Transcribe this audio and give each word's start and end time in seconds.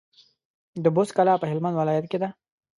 د 0.83 0.85
بُست 0.95 1.11
کلا 1.17 1.33
په 1.41 1.45
هلمند 1.51 1.75
ولايت 1.77 2.05
کي 2.11 2.17
ده 2.21 2.29